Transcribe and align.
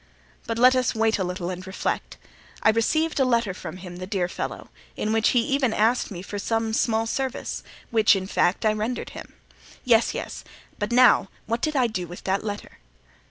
But 0.47 0.57
let 0.57 0.75
us 0.75 0.95
wait 0.95 1.19
a 1.19 1.23
little 1.23 1.51
and 1.51 1.67
reflect. 1.67 2.17
I 2.63 2.71
received 2.71 3.19
a 3.19 3.23
letter 3.23 3.53
from 3.53 3.77
him, 3.77 3.97
the 3.97 4.07
dear 4.07 4.27
fellow, 4.27 4.69
in 4.95 5.13
which 5.13 5.29
he 5.29 5.41
even 5.41 5.75
asked 5.75 6.09
me 6.09 6.23
for 6.23 6.39
some 6.39 6.73
small 6.73 7.05
service, 7.05 7.61
which, 7.91 8.15
in 8.15 8.25
fact, 8.25 8.65
I 8.65 8.73
rendered 8.73 9.11
him. 9.11 9.35
Yes, 9.85 10.15
yes; 10.15 10.43
but 10.79 10.91
now 10.91 11.29
what 11.45 11.61
did 11.61 11.75
I 11.75 11.85
do 11.85 12.07
with 12.07 12.23
that 12.23 12.43
letter?" 12.43 12.79